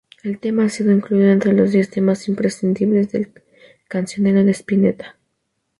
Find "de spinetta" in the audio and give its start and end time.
4.43-5.15